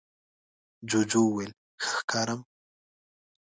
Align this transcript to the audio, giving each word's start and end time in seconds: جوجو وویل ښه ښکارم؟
جوجو 0.89 1.21
وویل 1.27 1.51
ښه 1.85 1.91
ښکارم؟ 1.99 2.41